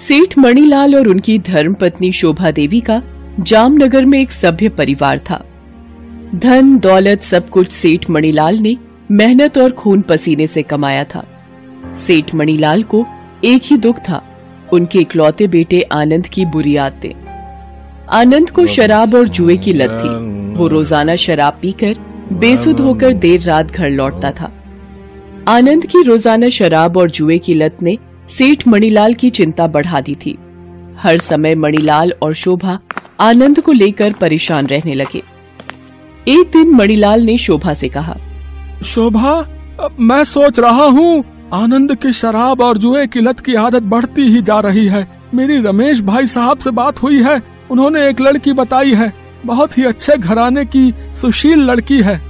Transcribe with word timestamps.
सेठ 0.00 0.36
मणिलाल 0.38 0.94
और 0.96 1.08
उनकी 1.08 1.38
धर्म 1.38 1.74
पत्नी 1.74 2.10
शोभा 2.12 2.50
देवी 2.50 2.80
का 2.80 3.02
जामनगर 3.40 4.04
में 4.04 4.20
एक 4.20 4.30
सभ्य 4.32 4.68
परिवार 4.68 5.18
था। 5.18 5.44
धन, 6.34 6.78
दौलत 6.78 7.22
सब 7.22 7.48
कुछ 7.48 7.70
सेठ 7.72 8.08
मणिलाल 8.10 8.58
ने 8.58 8.76
मेहनत 9.10 9.58
और 9.58 9.72
खून 9.72 10.02
पसीने 10.02 10.46
से 10.46 10.62
कमाया 10.62 11.04
था। 11.04 11.24
सेठ 12.06 12.34
मणिलाल 12.34 12.82
को 12.82 13.04
एक 13.44 13.62
ही 13.64 13.76
दुख 13.76 13.98
था, 13.98 14.22
उनके 14.72 14.98
इकलौते 14.98 15.46
बेटे 15.46 15.80
आनंद 15.92 16.26
की 16.26 16.44
बुरी 16.46 16.76
आदतें। 16.76 17.12
आनंद 18.12 18.50
को 18.50 18.66
शराब 18.66 19.14
और 19.14 19.28
जुए 19.28 19.56
की 19.56 19.72
लत 19.72 19.98
थी। 20.02 20.08
वो 20.56 20.68
रोज़ाना 20.68 21.14
शराब 21.16 21.58
पीकर 21.62 21.96
बेसुध 22.32 22.80
होकर 22.80 23.12
देर 23.14 23.42
रात 23.42 23.70
घर 23.70 23.90
लौटता 23.90 24.30
था। 24.30 24.52
आनंद 25.48 25.86
की 25.86 26.02
रोज़ाना 26.02 26.48
शराब 26.48 26.96
और 26.96 27.10
जुए 27.10 27.38
की 27.38 27.54
लत 27.54 27.82
ने 27.82 27.98
सेठ 28.30 28.66
मणिलाल 28.68 29.14
की 29.14 29.30
चिंता 29.30 29.66
बढ़ा 29.66 30.00
दी 30.00 30.14
थी। 30.14 30.36
हर 30.98 31.16
समय 31.18 31.54
मणिलाल 31.54 32.12
और 32.22 32.34
शोभा 32.34 32.78
आनंद 33.20 33.60
को 33.60 33.72
लेकर 33.72 34.12
परेशान 34.12 34.66
रहने 34.66 34.94
लगे। 34.94 35.22
एक 36.26 36.50
दिन 36.52 36.74
मणिलाल 36.74 37.22
ने 37.22 37.36
शोभा 37.38 37.74
से 37.74 37.88
कहा, 37.88 38.16
शोभा, 38.84 39.34
मैं 40.00 40.24
सोच 40.24 40.58
रहा 40.58 40.84
हूँ, 40.84 41.22
आनंद 41.52 41.94
की 41.94 42.12
शराब 42.12 42.60
और 42.60 42.78
जुए 42.78 43.06
की 43.06 43.20
लत 43.20 43.40
की 43.40 43.54
आदत 43.54 43.82
बढ़ती 43.82 44.22
ही 44.22 44.42
जा 44.42 44.58
रही 44.60 44.86
है। 44.86 45.06
मेरी 45.34 45.56
रमेश 45.58 46.00
भाई 46.00 46.26
साहब 46.26 46.58
से 46.58 46.70
बात 46.70 47.02
हुई 47.02 47.22
है। 47.22 47.40
उन्होंने 47.70 48.08
एक 48.08 48.20
लड़की 48.20 48.52
बताई 48.52 48.94
है। 48.94 49.12
बहुत 49.46 49.76
ही 49.78 49.84
अच्छे 49.84 50.16
घराने 50.16 50.64
की 50.64 50.92
सुशील 51.20 51.62
लड़की 51.62 52.00
है। 52.02 52.20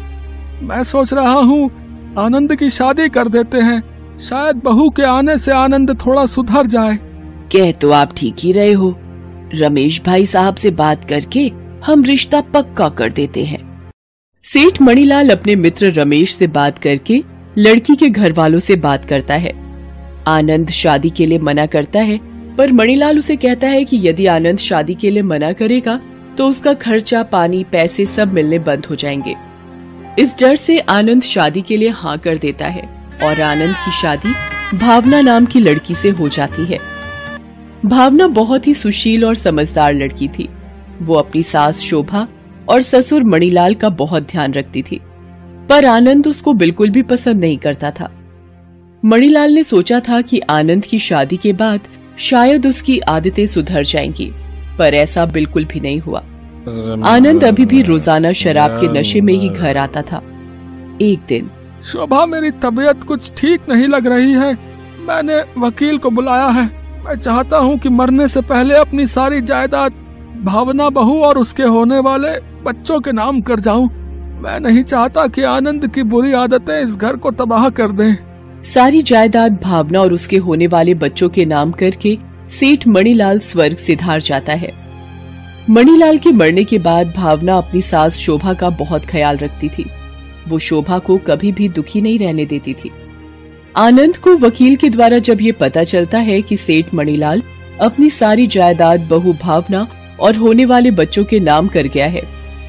मैं 0.62 0.82
सोच 0.84 1.12
रहा 1.12 1.32
हूँ, 1.32 1.70
आनंद 2.18 2.54
की 2.56 2.70
शादी 2.70 3.08
कर 3.08 3.28
देते 3.28 3.58
हैं। 3.58 3.82
शायद 4.22 4.56
बहू 4.56 4.88
के 4.90 5.02
आने 5.02 5.38
से 5.38 5.52
आनंद 5.52 5.90
थोड़ा 6.06 6.26
सुधर 6.26 6.66
जाए। 6.66 6.98
कह 7.52 7.72
तो 7.72 7.90
आप 7.90 8.12
ठीक 8.16 8.36
ही 8.38 8.52
रहे 8.52 8.72
हो। 8.72 8.94
रमेश 9.54 10.00
भाई 10.06 10.26
साहब 10.26 10.54
से 10.54 10.70
बात 10.70 11.04
करके 11.04 11.50
हम 11.84 12.04
रिश्ता 12.04 12.40
पक्का 12.40 12.88
कर 12.88 13.12
देते 13.12 13.44
हैं। 13.44 13.90
सेठ 14.44 14.82
मणिलाल 14.82 15.30
अपने 15.30 15.56
मित्र 15.56 15.92
रमेश 15.92 16.34
से 16.34 16.46
बात 16.46 16.78
करके 16.78 17.22
लड़की 17.58 17.96
के 17.96 18.08
घर 18.08 18.32
वालों 18.32 18.58
से 18.58 18.76
बात 18.76 19.04
करता 19.04 19.34
है। 19.34 19.52
आनंद 20.28 20.70
शादी 20.70 21.10
के 21.10 21.26
लिए 21.26 21.38
मना 21.38 21.66
करता 21.66 22.00
है, 22.00 22.20
पर 22.56 22.72
मणिलाल 22.72 23.18
उसे 23.18 23.36
कहता 23.36 23.68
है 23.68 23.84
कि 23.84 24.00
यदि 24.08 24.26
आनंद 24.26 24.58
शादी 24.58 24.94
के 24.94 25.10
लिए 25.10 25.22
मना 25.22 25.52
करेगा 25.52 26.00
तो 26.38 26.48
उसका 26.48 26.72
खर्चा, 26.74 27.22
पानी, 27.22 27.64
पैसे 27.64 28.06
सब 28.06 28.32
मिलने 28.32 28.58
बंद 28.58 28.86
हो 28.86 28.94
जाएँगे। 28.94 29.34
इस 30.18 30.38
डर 30.40 30.56
से 30.56 30.78
आनंद 30.78 31.22
शादी 31.22 31.60
के 31.60 31.76
लिए 31.76 31.88
हाँ 31.88 32.18
कर 32.18 32.38
देता 32.38 32.66
है। 32.66 32.99
और 33.22 33.40
आनंद 33.40 33.74
की 33.76 33.90
शादी 33.92 34.32
भावना 34.76 35.20
नाम 35.20 35.46
की 35.46 35.60
लड़की 35.60 35.94
से 35.94 36.10
हो 36.10 36.28
जाती 36.28 36.64
है। 36.64 36.78
भावना 37.86 38.26
बहुत 38.28 38.66
ही 38.66 38.74
सुशील 38.74 39.24
और 39.24 39.34
समझदार 39.34 39.92
लड़की 39.92 40.28
थी। 40.28 40.48
वो 41.02 41.14
अपनी 41.14 41.42
सास 41.42 41.80
शोभा 41.80 42.26
और 42.68 42.80
ससुर 42.80 43.24
मणिलाल 43.24 43.74
का 43.74 43.88
बहुत 43.88 44.22
ध्यान 44.22 44.52
रखती 44.54 44.82
थी, 44.82 45.00
पर 45.70 45.84
आनंद 45.84 46.26
उसको 46.26 46.52
बिल्कुल 46.52 46.90
भी 46.90 47.02
पसंद 47.02 47.40
नहीं 47.40 47.58
करता 47.58 47.90
था। 47.90 48.10
मणिलाल 49.02 49.52
ने 49.52 49.62
सोचा 49.62 50.00
था 50.00 50.20
कि 50.20 50.40
आनंद 50.50 50.84
की 50.84 50.98
शादी 50.98 51.36
के 51.36 51.52
बाद 51.52 51.80
शायद 52.18 52.66
उसकी 52.66 52.98
आदतें 52.98 53.46
सुधर 53.46 53.84
जाएँगी, 53.84 54.30
पर 54.78 54.94
ऐसा 54.94 55.24
बिल्कुल 55.26 55.64
भी 55.64 55.80
नहीं 55.80 56.00
हुआ। 56.00 56.18
आनंद 57.08 57.44
अभी 57.44 57.64
भी 57.64 57.82
रोज़ाना 57.82 58.32
शराब 58.32 58.80
के 58.80 58.88
नशे 58.88 59.20
में 59.20 59.34
ही 59.34 59.48
घर 59.48 59.76
आता 59.76 60.02
था। 60.02 60.22
एक 61.02 61.18
दिन 61.28 61.50
शोभा, 61.84 62.26
मेरी 62.26 62.50
तबीयत 62.50 63.04
कुछ 63.04 63.30
ठीक 63.36 63.60
नहीं 63.68 63.86
लग 63.88 64.06
रही 64.06 64.32
है। 64.32 64.52
मैंने 65.00 65.40
वकील 65.58 65.98
को 65.98 66.10
बुलाया 66.10 66.46
है। 66.46 66.64
मैं 67.04 67.16
चाहता 67.16 67.58
हूँ 67.58 67.78
कि 67.78 67.88
मरने 67.88 68.28
से 68.28 68.40
पहले 68.40 68.74
अपनी 68.74 69.06
सारी 69.06 69.40
जायदाद 69.40 69.92
भावना 70.44 70.88
बहू 70.88 71.20
और 71.22 71.38
उसके 71.38 71.62
होने 71.62 71.98
वाले 71.98 72.30
बच्चों 72.62 73.00
के 73.00 73.12
नाम 73.12 73.40
कर 73.40 73.60
जाऊँ। 73.60 73.88
मैं 74.42 74.60
नहीं 74.60 74.82
चाहता 74.82 75.26
कि 75.26 75.42
आनंद 75.42 75.86
की 75.86 76.02
बुरी 76.02 76.32
आदतें 76.32 76.80
इस 76.80 76.96
घर 76.96 77.16
को 77.16 77.30
तबाह 77.30 77.68
कर 77.68 77.92
दें। 77.92 78.16
सारी 78.64 79.02
जायदाद 79.02 79.58
भावना 79.62 80.00
और 80.00 80.12
उसके 80.12 80.36
होने 80.36 80.66
वाले 80.66 80.94
बच्चों 80.94 81.28
के 81.28 81.44
नाम 81.44 81.72
करके 81.72 82.18
सेठ 82.50 82.86
मणिलाल 82.88 83.38
स्वर्ग 83.38 83.76
से 83.76 83.96
धार 83.96 84.20
जाता 84.20 84.52
है। 84.52 84.72
मणिलाल 85.70 86.18
के 86.18 86.32
मरने 86.32 86.64
के 86.64 86.78
बाद 86.78 87.12
भावना 87.16 87.56
अपनी 87.56 87.80
सास 87.80 88.16
शोभा 88.16 88.52
का 88.52 88.70
बहुत 88.70 89.04
ख्याल 89.04 89.36
रखती 89.36 89.68
थी। 89.68 89.84
वो 90.48 90.58
शोभा 90.58 90.98
को 90.98 91.16
कभी 91.18 91.52
भी 91.52 91.68
दुखी 91.68 92.00
नहीं 92.00 92.18
रहने 92.18 92.44
देती 92.46 92.74
थी। 92.74 92.90
आनंद 93.76 94.16
को 94.16 94.36
वकील 94.36 94.76
के 94.76 94.88
द्वारा 94.88 95.18
जब 95.18 95.40
ये 95.40 95.52
पता 95.52 95.82
चलता 95.84 96.18
है 96.18 96.40
कि 96.42 96.56
सेठ 96.56 96.94
मणिलाल 96.94 97.42
अपनी 97.80 98.10
सारी 98.10 98.46
जायदाद 98.46 99.00
बहु 99.00 99.32
भावना 99.32 99.86
और 100.20 100.36
होने 100.36 100.64
वाले 100.64 100.90
बच्चों 100.90 101.24
के 101.24 101.38
नाम 101.40 101.68
कर 101.68 101.86
गया 101.86 102.06
है 102.06 102.22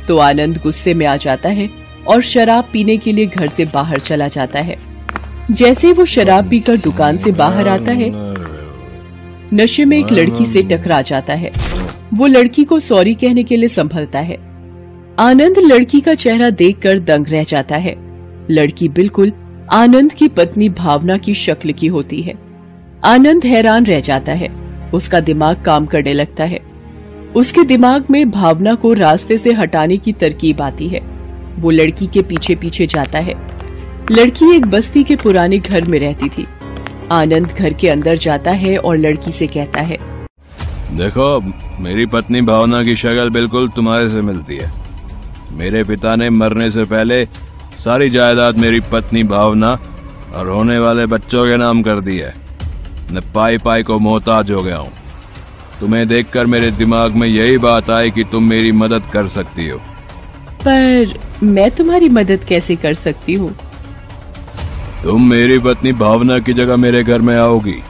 तो 0.08 0.18
आनंद 0.18 0.58
गुस्से 0.64 0.94
में 0.94 1.06
आ 1.06 1.16
जाता 1.18 1.50
है 1.50 1.70
और 2.08 2.22
शराब 2.22 2.70
पीने 2.74 2.98
के 2.98 3.12
लिए 3.12 3.26
घर 3.26 3.48
से 3.48 3.66
बाहर 3.66 4.00
चला 4.00 4.28
जाता 4.28 4.60
है। 4.60 4.78
जैसे 5.52 5.92
वो 5.94 6.06
शराब 6.06 6.50
पीकर 6.50 6.76
दुकान 6.76 7.18
से 7.18 7.32
बाहर 7.32 7.68
आता 7.68 7.92
है, 7.92 8.10
नशे 9.54 9.86
में 9.86 9.98
एक 9.98 10.12
लड़की 10.12 10.46
से 10.46 10.62
टकरा 10.64 11.02
जाता 11.02 11.34
है। 11.34 11.52
वो 12.14 12.28
लड़की 12.28 12.64
को 12.64 12.80
सॉरी 12.80 13.14
कहने 13.16 13.44
के 13.44 13.58
लिए 13.58 13.70
संभलता 13.70 14.20
है। 14.20 14.38
आनंद 15.20 15.58
लड़की 15.58 16.02
का 16.02 16.14
चेहरा 16.14 16.50
देखकर 16.50 17.00
दंग 17.00 17.28
रह 17.28 17.44
जाता 17.44 17.76
है। 17.76 17.96
लड़की 18.52 18.90
बिल्कुल 18.90 19.32
आनंद 19.74 20.14
की 20.14 20.28
पत्नी 20.28 20.70
भावना 20.70 21.18
की 21.18 21.34
शक्ल 21.34 21.72
की 21.72 21.88
होती 21.88 22.22
है। 22.22 22.34
आनंद 23.04 23.46
हैरान 23.46 23.86
रह 23.86 24.00
जाता 24.00 24.32
है। 24.32 24.50
उसका 24.94 25.20
दिमाग 25.20 25.64
काम 25.64 25.86
करने 25.86 26.14
लगता 26.14 26.44
है। 26.44 26.60
उसके 27.36 27.64
दिमाग 27.64 28.06
में 28.10 28.32
भावना 28.32 28.74
को 28.74 28.94
रास्ते 28.94 29.38
से 29.38 29.54
हटाने 29.54 29.98
की 29.98 30.14
तरकीब 30.14 30.62
आती 30.62 30.88
है। 30.88 31.00
वो 31.60 31.72
लड़की 31.72 32.08
के 32.08 32.22
पीछे 32.22 32.56
पीछे 32.56 32.88
जाता 32.88 33.20
है। 33.20 33.36
लड़की 34.12 34.56
एक 34.56 34.66
बस्ती 34.66 35.04
के 35.04 35.16
पुराने 35.16 35.58
घर 35.58 35.86
में 35.86 36.00
रहती 36.00 36.30
थी। 36.30 36.48
आनंद 37.12 37.48
घर 37.48 37.74
के 37.74 37.90
अंदर 37.90 38.16
जाता 38.16 38.52
है 38.52 38.78
और 38.78 38.98
लड़की 38.98 39.32
से 39.32 39.48
कहता 39.48 39.82
है, 39.82 39.98
देखो, 40.92 41.40
मेरी 41.84 42.06
पत्नी 42.06 42.42
भावना 42.42 42.84
की 42.84 42.96
शक्ल 42.96 43.30
बिल्कुल 43.30 43.70
तुम्हारे 43.70 44.10
से 44.10 44.22
मिलती 44.22 44.58
है। 44.58 44.81
मेरे 45.52 45.84
पिता 45.84 46.16
ने 46.16 46.30
मरने 46.30 46.72
से 46.72 46.84
पहले 46.84 47.26
सारी 47.84 48.10
जायदाद 48.10 48.58
मेरी 48.58 48.80
पत्नी 48.80 49.24
भावना 49.24 49.72
और 50.36 50.50
होने 50.50 50.80
वाले 50.80 51.06
बच्चों 51.06 51.46
के 51.48 51.58
नाम 51.58 51.82
कर 51.82 52.00
दी 52.00 52.18
है। 52.18 52.34
मैं 53.12 53.22
पाई 53.34 53.58
पाई 53.58 53.84
को 53.84 53.98
मोहताज 54.00 54.52
हो 54.52 54.64
गया 54.64 54.78
हूँ। 54.78 54.92
तुम्हें 55.80 56.08
देखकर 56.08 56.46
मेरे 56.46 56.72
दिमाग 56.72 57.16
में 57.16 57.28
यही 57.28 57.58
बात 57.58 57.90
आई 57.90 58.12
कि 58.12 58.24
तुम 58.24 58.44
मेरी 58.44 58.72
मदद 58.72 59.04
कर 59.14 59.28
सकती 59.28 59.68
हो। 59.70 59.78
पर 60.62 61.14
मैं 61.44 61.70
तुम्हारी 61.72 62.10
मदद 62.10 62.44
कैसे 62.44 62.76
कर 62.76 62.94
सकती 62.94 63.34
हूँ? 63.34 63.56
तुम 65.04 65.30
मेरी 65.30 65.60
पत्नी 65.60 65.94
भावना 65.94 66.40
की 66.40 66.54
जगह 66.54 66.76
मेरे 66.76 67.04
घर 67.04 67.22
में 67.22 67.36
आओगी 67.38 67.82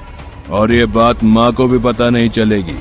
और 0.51 0.73
ये 0.73 0.85
बात 0.85 1.23
माँ 1.23 1.51
को 1.51 1.67
भी 1.67 1.77
पता 1.79 2.09
नहीं 2.09 2.29
चलेगी 2.29 2.77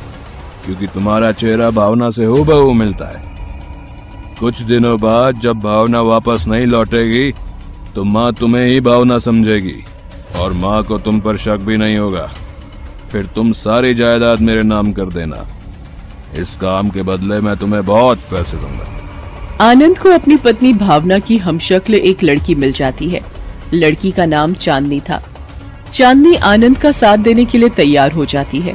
क्योंकि 0.65 0.87
तुम्हारा 0.87 1.33
चेहरा 1.33 1.71
भावना 1.71 2.11
से 2.11 2.25
हो 2.25 2.73
मिलता 2.73 3.09
है। 3.09 3.30
कुछ 4.41 4.61
दिनों 4.63 4.97
बाद 5.01 5.41
जब 5.41 5.59
भावना 5.61 6.01
वापस 6.01 6.45
नहीं 6.49 6.67
लौटेगी 6.67 7.33
तो 7.95 8.05
माँ 8.05 8.33
तुम्हें 8.33 8.67
ही 8.67 8.81
भावना 8.81 9.19
समझेगी 9.19 9.75
और 10.39 10.53
माँ 10.53 10.83
को 10.83 10.99
तुम 10.99 11.21
पर 11.21 11.37
शक 11.37 11.59
भी 11.61 11.77
नहीं 11.77 11.99
होगा। 11.99 12.27
फिर 13.11 13.27
तुम 13.27 13.53
सारी 13.53 13.95
जायदाद 13.95 14.41
मेरे 14.41 14.63
नाम 14.63 14.93
कर 14.93 15.05
देना। 15.05 15.47
इस 16.39 16.57
काम 16.57 16.89
के 16.89 17.03
बदले 17.03 17.41
मैं 17.41 17.57
तुम्हें 17.57 17.85
बहुत 17.87 18.19
पैसे 18.31 18.57
दूँगा। 18.57 19.67
आनंद 19.67 19.99
को 19.99 20.09
अपनी 20.09 20.37
पत्नी 20.37 20.73
भावना 20.73 21.19
की 21.19 21.37
हमशक्ल 21.39 21.95
एक 21.95 22.25
लड़की 22.25 22.55
मिल 22.55 22.73
जाती 22.73 23.09
है। 23.09 23.21
लड़की 23.75 24.11
का 24.11 24.27
नाम 24.27 24.55
चांदनी 24.55 25.01
था। 25.01 25.23
चांदनी 25.93 26.35
आनंद 26.47 26.79
का 26.79 26.93
साथ 26.93 27.19
देने 27.19 27.45
के 27.45 27.59
लिए 27.59 27.69
तैयार 27.69 28.13
हो 28.13 28.25
जाती 28.25 28.61
है। 28.61 28.75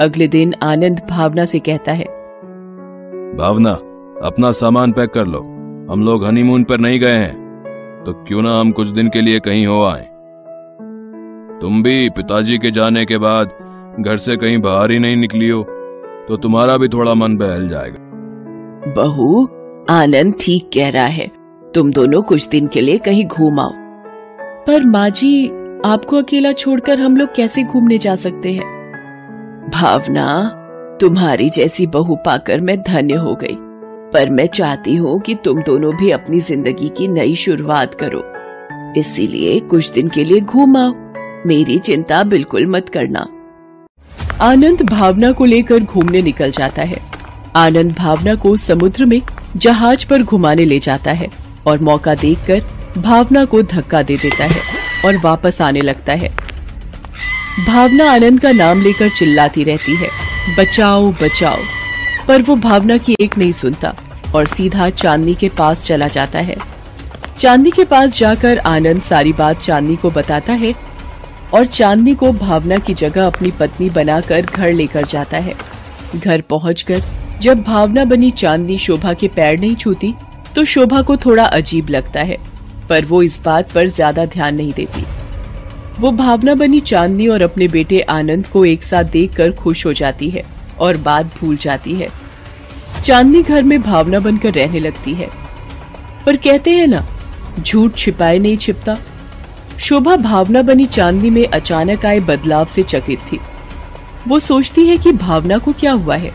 अगले 0.00 0.28
दिन 0.28 0.54
आनंद 0.62 1.00
भावना 1.10 1.44
से 1.44 1.58
कहता 1.58 1.92
है 1.92 2.04
भावना 3.36 3.78
अपना 4.22 4.50
सामान 4.52 4.92
पैक 4.92 5.10
कर 5.10 5.26
लो। 5.26 5.38
हम 5.90 6.02
लोग 6.04 6.24
हनीमून 6.24 6.64
पर 6.64 6.80
नहीं 6.80 6.98
गए 7.00 7.12
हैं। 7.12 8.02
तो 8.06 8.12
क्यों 8.24 8.42
ना 8.42 8.58
हम 8.60 8.70
कुछ 8.72 8.88
दिन 8.88 9.08
के 9.08 9.20
लिए 9.20 9.38
कहीं 9.38 9.66
हो 9.66 9.82
आए? 9.84 10.02
तुम 11.60 11.82
भी 11.82 12.08
पिताजी 12.10 12.58
के 12.58 12.70
जाने 12.70 13.04
के 13.04 13.18
बाद 13.18 13.50
घर 14.00 14.16
से 14.16 14.36
कहीं 14.36 14.58
बाहर 14.58 14.90
ही 14.90 14.98
नहीं 14.98 15.16
निकली 15.16 15.48
हो 15.48 15.62
तो 16.28 16.36
तुम्हारा 16.36 16.76
भी 16.76 16.88
थोड़ा 16.88 17.14
मन 17.14 17.36
बहल 17.36 17.68
जाएगा। 17.68 18.92
बहू 18.96 19.48
आनंद 19.90 20.34
ठीक 20.40 20.68
कह 20.74 20.90
रहा 20.90 21.04
है। 21.04 21.30
तुम 21.74 21.92
दोनों 21.92 22.22
कुछ 22.22 22.48
दिन 22.48 22.66
के 22.66 22.80
लिए 22.80 22.98
कहीं 22.98 23.26
घूम 23.26 23.60
आओ। 23.60 23.72
पर 24.66 24.86
माँ 24.86 25.08
जी 25.10 25.48
आपको 25.84 26.16
अकेला 26.16 26.52
छोड़कर 26.52 27.00
हम 27.00 27.16
लोग 27.16 27.34
कैसे 27.34 27.62
घूमने 27.64 27.98
जा 27.98 28.14
सकते 28.14 28.52
हैं? 28.52 29.70
भावना 29.74 30.28
तुम्हारी 31.00 31.48
जैसी 31.50 31.86
बहू 31.86 32.16
पाकर 32.16 32.60
मैं 32.60 32.80
धन्य 32.82 33.14
हो 33.14 33.34
गई। 33.34 33.56
पर 34.12 34.30
मैं 34.30 34.46
चाहती 34.46 34.94
हूँ 34.94 35.20
कि 35.20 35.34
तुम 35.34 35.62
दोनों 35.62 35.94
भी 35.96 36.10
अपनी 36.10 36.40
ज़िंदगी 36.40 36.88
की 36.88 37.08
नई 37.08 37.34
शुरुआत 37.34 37.94
करो। 37.94 38.22
इसीलिए 39.00 39.58
कुछ 39.60 39.90
दिन 39.90 40.08
के 40.08 40.24
लिए 40.24 40.40
घूम 40.40 40.76
आओ। 40.76 40.92
मेरी 41.46 41.78
चिंता 41.78 42.22
बिल्कुल 42.22 42.66
मत 42.66 42.88
करना। 42.88 43.26
आनंद 44.40 44.82
भावना 44.82 45.32
को 45.32 45.44
लेकर 45.44 45.80
घूमने 45.80 46.22
निकल 46.22 46.50
जाता 46.50 46.82
है। 46.82 46.98
आनंद 47.56 47.92
भावना 47.92 48.34
को 48.34 48.56
समुद्र 48.56 49.04
में 49.04 49.20
जहाज़ 49.56 50.06
पर 50.06 50.22
घुमाने 50.22 50.64
ले 50.64 50.78
जाता 50.78 51.12
है 51.12 51.28
और 51.66 51.80
मौका 51.80 52.14
देखकर 52.14 53.00
भावना 53.00 53.44
को 53.44 53.62
धक्का 53.62 54.02
दे 54.02 54.16
देता 54.16 54.44
है 54.44 54.60
और 55.04 55.16
वापस 55.16 55.60
आने 55.62 55.80
लगता 55.80 56.12
है। 56.12 56.28
भावना 57.66 58.10
आनंद 58.12 58.40
का 58.40 58.52
नाम 58.52 58.82
लेकर 58.82 59.08
चिल्लाती 59.08 59.64
रहती 59.64 59.94
है। 59.94 60.08
बचाओ 60.58 61.10
बचाओ। 61.12 61.58
पर 62.28 62.42
वो 62.42 62.56
भावना 62.58 62.96
की 62.98 63.16
एक 63.20 63.36
नहीं 63.38 63.52
सुनता 63.52 63.94
और 64.34 64.46
सीधा 64.46 64.88
चांदनी 64.90 65.34
के 65.34 65.48
पास 65.50 65.86
चला 65.86 66.06
जाता 66.08 66.38
है। 66.40 66.56
चांदनी 67.38 67.70
के 67.70 67.84
पास 67.84 68.18
जाकर 68.18 68.58
आनंद 68.66 69.02
सारी 69.02 69.32
बात 69.32 69.60
चांदनी 69.60 69.96
को 69.96 70.10
बताता 70.10 70.52
है 70.54 70.72
और 71.54 71.66
चांदनी 71.66 72.14
को 72.14 72.32
भावना 72.34 72.78
की 72.78 72.94
जगह 72.94 73.26
अपनी 73.26 73.50
पत्नी 73.50 73.88
बनाकर 73.90 74.42
घर 74.42 74.72
लेकर 74.72 75.04
जाता 75.06 75.38
है। 75.38 75.54
घर 76.16 76.40
पहुंचकर 76.40 77.02
जब 77.42 77.62
भावना 77.62 78.04
बनी 78.04 78.30
चांदनी 78.32 78.76
शोभा 78.78 79.12
के 79.14 79.28
पैर 79.28 79.58
नहीं 79.60 79.76
छूती 79.76 80.14
तो 80.56 80.64
शोभा 80.66 81.00
को 81.02 81.16
थोड़ा 81.16 81.44
अजीब 81.44 81.88
लगता 81.90 82.20
है, 82.20 82.36
पर 82.88 83.04
वो 83.04 83.22
इस 83.22 83.40
बात 83.44 83.72
पर 83.72 83.86
ज़्यादा 83.88 84.24
ध्यान 84.26 84.54
नहीं 84.54 84.72
देती। 84.72 85.04
वो 86.00 86.10
भावना 86.12 86.54
बनी 86.54 86.80
चांदनी 86.82 87.26
और 87.28 87.42
अपने 87.42 87.68
बेटे 87.68 88.00
आनंद 88.10 88.46
को 88.46 88.64
एक 88.64 88.84
साथ 88.84 89.04
देखकर 89.12 89.52
खुश 89.52 89.84
हो 89.86 89.92
जाती 89.92 90.30
है। 90.30 90.42
और 90.80 90.96
बात 90.96 91.26
भूल 91.26 91.56
जाती 91.56 91.94
है। 91.94 92.08
चांदनी 93.04 93.42
घर 93.42 93.62
में 93.62 93.82
भावना 93.82 94.18
बनकर 94.18 94.52
रहने 94.52 94.80
लगती 94.80 95.14
है। 95.14 95.28
पर 96.26 96.36
कहते 96.36 96.70
हैं 96.70 96.86
ना, 96.86 97.06
झूठ 97.60 97.94
छिपाए 97.94 98.38
नहीं 98.38 98.56
छिपता। 98.56 98.96
शोभा 99.80 100.16
भावना 100.16 100.62
बनी 100.62 100.86
चांदनी 100.86 101.30
में 101.30 101.46
अचानक 101.46 102.06
आए 102.06 102.20
बदलाव 102.20 102.64
से 102.64 102.82
चकित 102.82 103.18
थी। 103.18 103.40
वो 104.28 104.38
सोचती 104.38 104.86
है 104.86 104.96
कि 104.96 105.12
भावना 105.12 105.58
को 105.58 105.72
क्या 105.72 105.92
हुआ 105.92 106.16
है। 106.16 106.30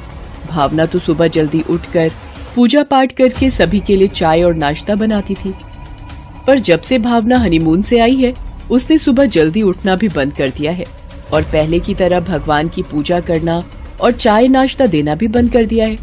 भावना 0.49 0.85
तो 0.85 0.99
सुबह 0.99 1.27
जल्दी 1.27 1.61
उठकर 1.69 2.11
पूजा 2.55 2.83
पाठ 2.83 3.11
करके 3.11 3.49
सभी 3.49 3.79
के 3.79 3.95
लिए 3.95 4.07
चाय 4.07 4.43
और 4.43 4.53
नाश्ता 4.53 4.95
बनाती 4.95 5.33
थी। 5.33 5.55
पर 6.47 6.59
जब 6.59 6.81
से 6.81 6.97
भावना 6.97 7.37
हनीमून 7.37 7.81
से 7.81 7.99
आई 7.99 8.15
है, 8.15 8.33
उसने 8.71 8.97
सुबह 8.97 9.25
जल्दी 9.25 9.61
उठना 9.61 9.95
भी 9.95 10.07
बंद 10.07 10.33
कर 10.33 10.49
दिया 10.49 10.71
है। 10.71 10.85
और 11.33 11.43
पहले 11.43 11.79
की 11.79 11.95
तरह 11.95 12.19
भगवान 12.19 12.69
की 12.69 12.81
पूजा 12.81 13.19
करना 13.19 13.63
और 14.01 14.11
चाय 14.11 14.47
नाश्ता 14.47 14.85
देना 14.87 15.15
भी 15.15 15.27
बंद 15.27 15.51
कर 15.51 15.65
दिया 15.65 15.87
है। 15.87 15.97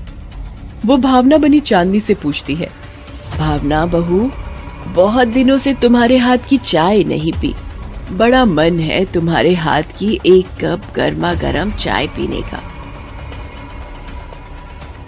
वो 0.87 0.97
भावना 0.99 1.37
बनी 1.39 1.61
चांदनी 1.63 2.01
से 2.01 2.15
पूछती 2.15 2.55
है, 2.55 2.69
भावना 3.39 3.85
बहू, 3.87 4.31
बहुत 4.89 5.29
दिनों 5.29 5.57
से 5.59 5.75
तुम्हारे 5.75 6.17
हाथ 6.19 6.49
की 6.49 6.59
चाय 6.59 7.03
नहीं 7.05 7.33
पी। 7.33 7.55
बड़ा 8.13 8.45
मन 8.45 8.79
है 8.81 9.05
तुम्हारे 9.05 9.55
हाथ 9.55 9.97
की 9.99 10.19
एक 10.27 10.47
कप 10.61 10.93
गर्मा 10.97 11.33
गर्म 11.35 11.71
चाय 11.73 12.07
पीने 12.07 12.41
का। 12.45 12.63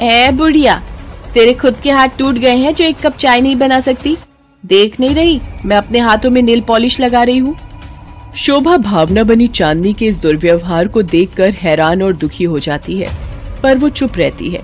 ए, 0.03 0.31
बुढ़िया, 0.33 0.81
तेरे 1.35 1.55
खुद 1.55 1.77
के 1.83 1.91
हाथ 1.91 2.09
टूट 2.19 2.35
गए 2.35 2.55
हैं 2.57 2.75
जो 2.75 2.85
एक 2.85 2.97
कप 2.99 3.17
चाय 3.17 3.41
नहीं 3.41 3.57
बना 3.57 3.81
सकती? 3.81 4.17
देख 4.65 4.99
नहीं 5.01 5.15
रही? 5.15 5.41
मैं 5.65 5.77
अपने 5.77 5.99
हाथों 5.99 6.31
में 6.31 6.43
नील 6.43 6.61
पॉलिश 6.61 6.99
लगा 7.01 7.23
रही 7.23 7.39
हूँ। 7.39 7.57
शोभा 8.37 8.77
भावना 8.77 9.23
बनी 9.23 9.47
चांदनी 9.47 9.93
के 9.95 10.07
इस 10.07 10.17
दुर्व्यवहार 10.19 10.89
को 10.89 11.03
देखकर 11.03 11.51
हैरान 11.51 12.03
और 12.03 12.13
दुखी 12.13 12.45
हो 12.45 12.59
जाती 12.59 12.99
है, 12.99 13.11
पर 13.63 13.79
वो 13.79 13.89
चुप 13.89 14.17
रहती 14.17 14.51
है। 14.51 14.61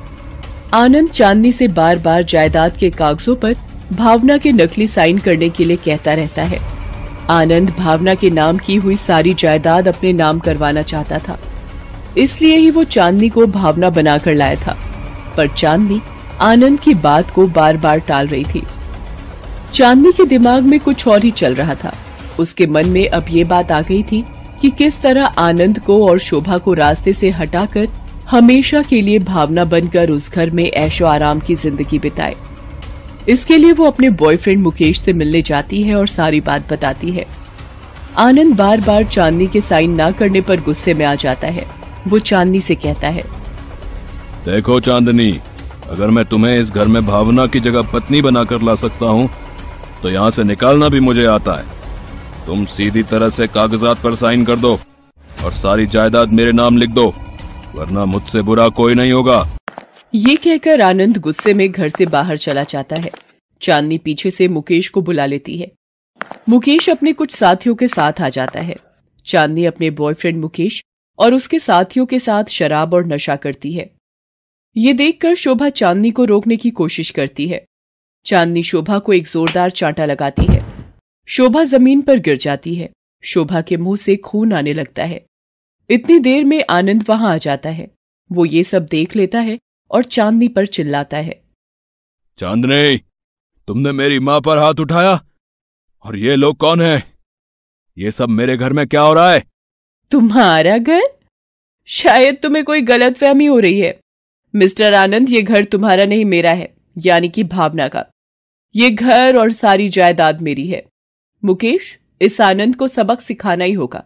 आनंद 0.75 1.11
चांदनी 1.11 1.53
से 1.53 1.69
बार 1.69 1.99
बार 1.99 2.23
जायदाद 2.23 2.77
के 2.77 2.91
कागजों 2.91 3.37
पर 3.37 3.55
भावना 3.93 4.37
के 4.39 4.53
नकली 4.53 4.87
साइन 4.87 5.19
करने 5.19 5.49
के 5.49 5.65
लिए 5.65 5.77
कहता 5.77 6.15
रहता 6.15 6.43
है। 6.43 6.61
आनंद 7.31 7.71
भावना 7.71 8.15
के 8.15 8.31
नाम 8.31 8.59
की 8.59 8.77
हुई 8.77 8.97
सारी 8.97 9.35
जायदाद 9.35 9.89
अपने 9.89 10.13
नाम 10.13 10.39
करवाना 10.39 10.83
चाहता 10.83 11.19
था। 11.19 11.39
इसलिए 12.19 12.57
ही 12.57 12.71
वो 12.71 12.85
चांदनी 12.85 13.29
को 13.29 13.47
भावना 13.47 13.91
बनाकर 13.91 14.35
लाया 14.35 14.57
था। 14.57 14.77
पर 15.37 15.49
चांदनी 15.49 16.01
आनंद 16.41 16.81
की 16.81 16.95
बात 16.95 17.31
को 17.31 17.47
बार 17.49 17.77
बार 17.77 17.99
टाल 17.99 18.27
रही 18.27 18.45
थी। 18.45 18.63
चांदनी 19.75 20.13
के 20.13 20.25
दिमाग 20.25 20.63
में 20.63 20.81
कुछ 20.81 21.09
और 21.09 21.23
ही 21.23 21.31
चल 21.31 21.55
रहा 21.55 21.75
था। 21.75 21.95
उसके 22.41 22.67
मन 22.69 22.89
में 22.89 23.09
अब 23.09 23.27
ये 23.31 23.45
बात 23.47 23.73
आ 23.73 23.81
गई 23.83 24.03
थी 24.03 24.25
कि 24.61 24.71
किस 24.73 25.01
तरह 25.03 25.25
आनंद 25.39 25.79
को 25.81 26.05
और 26.07 26.19
शोभा 26.21 26.59
को 26.59 26.73
रास्ते 26.75 27.13
से 27.13 27.31
हटाकर 27.33 27.89
हमेशा 28.31 28.83
के 28.83 29.01
लिए 29.03 29.19
भावना 29.21 29.65
बनकर 29.67 30.11
उस 30.11 30.31
घर 30.33 30.51
में 30.51 30.65
ऐशो 30.65 31.07
आराम 31.07 31.41
की 31.41 31.55
ज़िंदगी 31.57 31.99
बिताए। 31.99 32.35
इसके 33.29 33.57
लिए 33.57 33.73
वो 33.73 33.87
अपने 33.87 34.11
बॉयफ्रेंड 34.19 34.63
मुकेश 34.63 35.01
से 35.01 35.13
मिलने 35.15 35.43
जाती 35.43 35.83
है 35.83 35.95
और 35.95 36.07
सारी 36.09 36.41
बात 36.43 36.73
बताती 36.73 37.11
है। 37.11 37.27
आनंद 38.19 38.55
बार 38.57 38.81
बार 38.81 39.05
चांदनी 39.07 39.47
के 39.47 39.61
साइन 39.63 39.95
ना 39.97 40.11
करने 40.13 40.41
पर 40.43 40.61
गुस्से 40.63 40.95
में 40.95 41.05
आ 41.07 41.15
जाता 41.17 41.49
है। 41.49 41.67
वो 42.09 42.19
चांदनी 42.21 42.61
से 42.61 42.75
कहता 42.77 43.09
है, 43.09 43.23
देखो 44.45 44.79
चांदनी, 44.81 45.31
अगर 45.91 46.07
मैं 46.09 46.25
तुम्हें 46.25 46.57
इस 46.57 46.71
घर 46.71 46.87
में 46.87 47.05
भावना 47.07 47.47
की 47.47 47.61
जगह 47.61 47.91
पत्नी 47.93 48.23
बनाकर 48.23 48.63
ला 48.63 48.75
सकता 48.77 49.07
हूँ 49.09 49.29
तो 50.03 50.09
यहाँ 50.11 50.31
से 50.31 50.45
निकालना 50.45 50.89
भी 50.89 51.01
मुझे 51.01 51.25
आता 51.29 51.55
है। 51.55 51.65
तुम 52.47 52.65
सीधी 52.65 53.03
तरह 53.03 53.31
से 53.31 53.47
कागजात 53.47 54.03
पर 54.03 54.15
साइन 54.15 54.45
कर 54.45 54.57
दो 54.57 54.79
और 55.45 55.53
सारी 55.53 55.87
जायदाद 55.87 56.29
मेरे 56.29 56.53
नाम 56.53 56.77
लिख 56.77 56.91
दो, 56.91 57.07
वरना 57.75 58.05
मुझसे 58.05 58.43
बुरा 58.43 58.69
कोई 58.69 58.95
नहीं 58.95 59.13
होगा। 59.13 59.47
ये 60.15 60.37
कहकर 60.37 60.81
आनंद 60.81 61.19
गुस्से 61.19 61.55
में 61.55 61.71
घर 61.73 61.89
से 61.89 62.07
बाहर 62.07 62.37
चला 62.37 62.63
जाता 62.63 62.97
है। 63.01 63.11
चांदनी 63.63 63.99
पीछे 63.99 64.31
से 64.31 64.49
मुकेश 64.49 64.89
को 64.89 65.03
बुला 65.03 65.27
लेती 65.27 65.59
है। 65.59 65.71
मुकेश 66.49 66.89
अपने 66.91 67.13
कुछ 67.13 67.33
साथियों 67.33 67.75
के 67.75 67.89
साथ 67.89 68.21
आ 68.21 68.29
जाता 68.29 68.61
है। 68.61 68.77
चांदनी 69.27 69.65
अपने 69.65 69.91
बॉयफ्रेंड 69.91 70.41
मुकेश 70.41 70.83
और 71.19 71.35
उसके 71.35 71.59
साथियों 71.59 72.07
के 72.07 72.19
साथ 72.19 72.45
शराब 72.45 72.95
और 72.95 73.07
नशा 73.07 73.37
करती 73.37 73.73
है। 73.73 73.91
ये 74.77 74.93
देखकर 74.93 75.35
शोभा 75.35 75.69
चांदनी 75.69 76.11
को 76.11 76.25
रोकने 76.25 76.57
की 76.57 76.71
कोशिश 76.71 77.11
करती 77.11 77.49
है। 77.49 77.65
चांदनी 78.27 78.63
शोभा 78.63 78.99
को 78.99 79.13
एक 79.13 79.27
जोरदार 79.27 79.71
चांटा 79.71 80.05
लगाती 80.05 80.45
है। 80.45 80.80
शोभा 81.27 81.65
ज़मीन 81.65 82.03
पर 82.03 82.19
गिर 82.19 82.37
जाती 82.37 82.75
है। 82.75 82.91
शोभा 83.23 83.61
के 83.61 83.77
मुँह 83.77 83.97
से 83.97 84.17
खून 84.17 84.53
आने 84.53 84.73
लगता 84.73 85.05
है। 85.05 85.27
इतनी 85.91 86.19
देर 86.19 86.45
में 86.45 86.65
आनंद 86.71 87.05
वहाँ 87.09 87.35
आ 87.35 87.37
जाता 87.37 87.71
है। 87.71 87.91
वो 88.33 88.45
ये 88.45 88.65
सब 88.65 88.87
देख 88.87 89.17
लेता 89.17 89.41
है 89.41 89.59
और 89.91 90.05
चांदनी 90.05 90.49
पर 90.49 90.67
चिल्लाता 90.67 91.17
है। 91.17 91.43
चांदनी 92.39 92.99
तुमने 93.67 93.93
मेरी 93.93 94.19
माँ 94.19 94.41
पर 94.41 94.59
हाथ 94.59 94.75
उठाया? 94.75 95.25
और 96.03 96.17
ये 96.17 96.37
लोग 96.37 96.57
कौन 96.57 96.83
है? 96.83 97.13
ये 97.99 98.11
सब 98.11 98.29
मेरे 98.29 98.57
घर 98.57 98.73
में 98.73 98.87
क्या 98.87 99.01
हो 99.01 99.15
रहा 99.15 99.33
है? 99.33 99.45
तुम्हारा 100.11 100.79
घर? 100.79 101.03
शायद 101.87 102.39
तुम्हें 102.43 102.65
कोई 102.65 102.81
गलत 102.81 103.17
फहमी 103.17 103.47
हो 103.47 103.59
रही 103.59 103.81
है। 103.81 104.01
मिस्टर 104.55 104.95
आनंद 104.95 105.31
ये 105.31 105.43
घर 105.43 105.65
तुम्हारा 105.65 106.05
नहीं 106.05 106.25
मेरा 106.25 106.51
है। 106.51 106.75
यानी 106.99 107.29
कि 107.29 107.45
भावना 107.45 107.89
का। 107.89 108.07
ये 108.77 108.91
घर 108.91 109.37
और 109.37 109.51
सारी 109.51 109.89
जायदाद 109.89 110.41
मेरी 110.41 110.67
है। 110.67 110.90
मुकेश, 111.43 111.99
इस 112.23 112.41
आनंद 112.41 112.77
को 112.77 112.89
सबक 112.89 113.21
सिखाना 113.21 113.65
ही 113.65 113.73
होगा। 113.73 114.05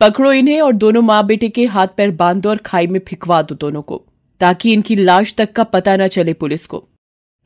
पकड़ो 0.00 0.32
इन्हें 0.32 0.60
और 0.60 0.72
दोनों 0.72 1.02
माँ 1.02 1.24
बेटे 1.26 1.48
के 1.48 1.64
हाथ 1.66 1.88
पैर 1.96 2.10
बाँध 2.10 2.46
और 2.46 2.56
खाई 2.56 2.86
में 2.86 3.00
फिकवा 3.00 3.40
दो 3.42 3.54
दोनों 3.54 3.82
को, 3.82 4.02
ताकि 4.40 4.72
इनकी 4.72 4.96
लाश 4.96 5.34
तक 5.34 5.52
का 5.52 5.64
पता 5.64 5.96
न 5.96 6.06
चले 6.06 6.32
पुलिस 6.32 6.66
को। 6.66 6.84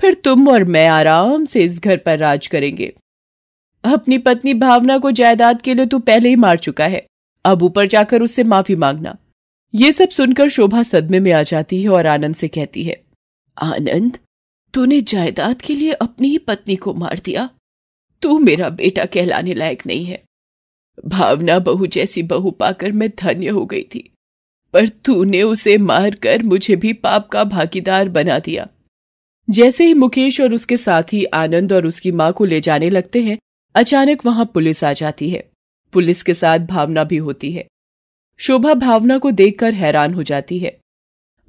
फिर 0.00 0.14
तुम 0.14 0.48
और 0.48 0.64
मैं 0.64 0.86
आराम 0.88 1.44
से 1.44 1.64
इस 1.64 1.78
घर 1.78 1.96
पर 1.96 2.18
राज 2.18 2.46
करेंगे। 2.46 2.92
अपनी 3.84 4.18
पत्नी 4.18 4.54
भावना 4.54 4.98
को 4.98 5.10
जायदाद 5.10 5.60
के 5.62 5.74
लिए 5.74 5.86
तू 5.86 5.98
पहले 5.98 6.28
ही 6.28 6.36
मार 6.36 6.58
चुका 6.58 6.86
है। 6.86 7.06
अब 7.44 7.62
ऊपर 7.62 7.86
जाकर 7.86 8.22
उससे 8.22 8.44
माफ़ी 8.44 8.74
मांगना। 8.76 9.16
ये 9.74 9.92
सब 9.92 10.08
सुनकर 10.08 10.48
शोभा 10.48 10.82
सदमे 10.82 11.20
में 11.20 11.32
आ 11.32 11.42
जाती 11.42 11.82
है 11.82 11.88
और 11.88 12.06
आनंद 12.06 12.34
से 12.34 12.48
कहती 12.48 12.82
है, 12.84 13.00
आनंद, 13.56 14.18
तूने 14.74 15.00
जायदाद 15.00 15.62
के 15.62 15.74
लिए 15.74 15.92
अपनी 15.92 16.28
ही 16.28 16.38
पत्नी 16.38 16.76
को 16.76 16.94
मार 16.94 17.20
दिया। 17.24 17.48
तू 18.22 18.38
मेरा 18.38 18.68
बेटा 18.68 19.04
कहलाने 19.04 19.54
लायक 19.54 19.86
नहीं 19.86 20.04
है। 20.04 20.22
भावना 21.06 21.58
बहू 21.58 21.86
जैसी 21.86 22.22
बहू 22.22 22.50
पाकर 22.50 22.92
मैं 22.92 23.08
धन्य 23.18 23.48
हो 23.48 23.64
गई 23.66 23.82
थी, 23.94 24.10
पर 24.74 24.88
तूने 24.88 25.42
उसे 25.42 25.76
मारकर 25.78 26.42
मुझे 26.42 26.76
भी 26.76 26.92
पाप 26.92 27.28
का 27.28 27.44
भागीदार 27.44 28.08
बना 28.08 28.38
दिया। 28.38 28.68
जैसे 29.48 29.84
ही 29.84 29.94
मुकेश 29.94 30.40
और 30.40 30.54
उसके 30.54 30.76
साथी 30.76 31.24
आनंद 31.24 31.72
और 31.72 31.86
उसकी 31.86 32.12
माँ 32.12 32.32
को 32.32 32.44
ले 32.44 32.60
जाने 32.60 32.90
लगते 32.90 33.22
हैं, 33.22 33.38
अचानक 33.74 34.26
वहाँ 34.26 34.50
पुलिस 34.54 34.84
आ 34.84 34.92
जाती 34.92 35.30
है। 35.30 35.48
पुलिस 35.92 36.22
के 36.22 36.34
साथ 36.34 36.58
भावना 36.66 37.04
भी 37.04 37.16
होती 37.16 37.50
है। 37.52 37.66
शोभा 38.40 38.74
भावना 38.74 39.18
को 39.18 39.30
देखकर 39.30 39.74
हैरान 39.74 40.14
हो 40.14 40.22
जाती 40.22 40.58
है। 40.58 40.78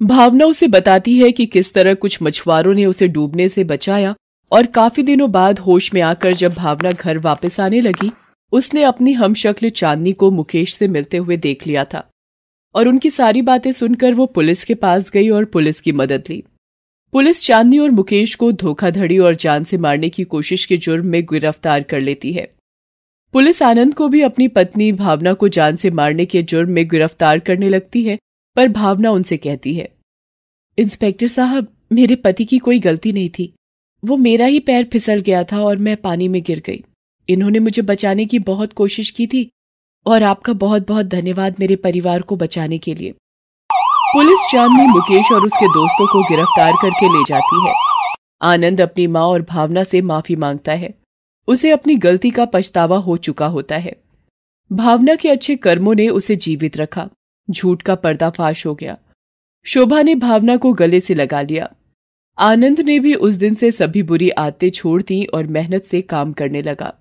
भावना 0.00 0.44
उसे 0.44 0.68
बताती 0.68 1.16
है 1.18 1.30
कि 1.32 1.46
किस 1.46 1.72
तरह 1.74 1.94
कुछ 1.94 2.18
मछुआरों 2.22 2.74
ने 2.74 2.86
उसे 2.86 3.08
डूबने 3.08 3.48
से 3.48 3.64
बचाया 3.64 4.14
और 4.52 4.66
काफ़ी 4.66 5.02
दिनों 5.02 5.30
बाद 5.32 5.58
होश 5.58 5.94
में 5.94 6.00
आकर 6.02 6.32
जब 6.32 6.54
भावना 6.54 6.90
घर 6.90 7.18
वापस 7.18 7.60
आने 7.60 7.80
लगी, 7.80 8.10
उसने 8.52 8.82
अपनी 8.82 9.12
हमशक्ल 9.12 9.68
चांदनी 9.68 10.12
को 10.12 10.30
मुकेश 10.30 10.74
से 10.74 10.88
मिलते 10.88 11.16
हुए 11.16 11.36
देख 11.36 11.66
लिया 11.66 11.84
था। 11.84 12.08
और 12.74 12.88
उनकी 12.88 13.10
सारी 13.10 13.42
बातें 13.42 13.70
सुनकर 13.72 14.14
वो 14.14 14.26
पुलिस 14.26 14.64
के 14.64 14.74
पास 14.74 15.10
गई 15.10 15.28
और 15.28 15.44
पुलिस 15.44 15.80
की 15.80 15.92
मदद 15.92 16.24
ली। 16.30 16.42
पुलिस 17.12 17.44
चांदनी 17.44 17.78
और 17.78 17.90
मुकेश 17.90 18.34
को 18.34 18.50
धोखाधड़ी 18.52 19.18
और 19.18 19.34
जान 19.34 19.64
से 19.64 19.78
मारने 19.78 20.08
की 20.08 20.24
कोशिश 20.24 20.64
के 20.66 20.76
जुर्म 20.76 21.06
में 21.06 21.22
गिरफ़्तार 21.24 21.82
कर 21.82 22.00
लेती 22.00 22.32
है। 22.32 22.46
पुलिस 23.34 23.62
आनंद 23.62 23.94
को 23.94 24.08
भी 24.08 24.20
अपनी 24.20 24.48
पत्नी 24.48 24.92
भावना 24.92 25.32
को 25.32 25.48
जान 25.48 25.76
से 25.76 25.90
मारने 25.90 26.24
के 26.26 26.42
जुर्म 26.42 26.70
में 26.70 26.86
गिरफ़्तार 26.88 27.38
करने 27.38 27.68
लगती 27.68 28.02
है, 28.02 28.18
पर 28.56 28.68
भावना 28.68 29.10
उनसे 29.10 29.36
कहती 29.36 29.74
है, 29.74 29.88
इंस्पेक्टर 30.78 31.28
साहब, 31.28 31.72
मेरे 31.92 32.14
पति 32.14 32.44
की 32.44 32.58
कोई 32.58 32.78
गलती 32.78 33.12
नहीं 33.12 33.30
थी। 33.30 33.52
वो 34.04 34.16
मेरा 34.16 34.46
ही 34.46 34.60
पैर 34.60 34.84
फिसल 34.84 35.20
गया 35.20 35.44
था 35.44 35.62
और 35.62 35.76
मैं 35.76 35.96
पानी 35.96 36.28
में 36.28 36.42
गिर 36.42 36.62
गई। 36.66 36.84
इन्होंने 37.28 37.58
मुझे 37.58 37.82
बचाने 37.82 38.24
की 38.24 38.38
बहुत 38.38 38.72
कोशिश 38.72 39.10
की 39.10 39.26
थी 39.26 39.50
और 40.06 40.22
आपका 40.22 40.52
बहुत 40.52 40.88
बहुत 40.88 41.06
धन्यवाद 41.06 41.56
मेरे 41.60 41.76
परिवार 41.76 42.22
को 42.22 42.36
बचाने 42.36 42.78
के 42.78 42.94
लिए। 42.94 43.14
पुलिस 44.14 44.48
चांदनी 44.52 44.86
मुकेश 44.86 45.32
और 45.32 45.46
उसके 45.46 45.66
दोस्तों 45.66 46.06
को 46.06 46.22
गिरफ़्तार 46.22 46.72
करके 46.82 47.08
ले 47.08 47.24
जाती 47.28 47.68
है। 47.68 47.74
आनंद 48.42 48.80
अपनी 48.80 49.06
माँ 49.06 49.22
और 49.22 49.42
भावना 49.42 49.84
से 49.84 50.00
माफ़ी 50.02 50.36
माँगता 50.36 50.72
है। 50.72 50.94
उसे 51.48 51.70
अपनी 51.70 51.94
गलती 51.94 52.30
का 52.30 52.44
पछतावा 52.44 52.96
हो 52.96 53.16
चुका 53.16 53.46
होता 53.46 53.76
है। 53.76 53.96
भावना 54.72 55.14
के 55.14 55.28
अच्छे 55.28 55.56
कर्मों 55.56 55.94
ने 55.94 56.08
उसे 56.08 56.36
जीवित 56.36 56.76
रखा। 56.76 57.08
झूठ 57.50 57.82
का 57.82 57.94
पर्दाफाश 57.94 58.66
हो 58.66 58.74
गया। 58.74 58.98
शोभा 59.66 60.02
ने 60.02 60.14
भावना 60.14 60.56
को 60.56 60.72
गले 60.72 61.00
से 61.00 61.14
लगा 61.14 61.42
लिया। 61.42 61.72
आनंद 62.38 62.80
ने 62.80 62.98
भी 63.00 63.14
उस 63.14 63.34
दिन 63.34 63.54
से 63.54 63.70
सभी 63.70 64.02
बुरी 64.02 64.28
आदतें 64.30 64.70
छोड़ 64.70 65.02
दी 65.02 65.24
और 65.24 65.46
मेहनत 65.46 65.84
से 65.84 66.00
काम 66.02 66.32
करने 66.32 66.62
लगा। 66.62 66.92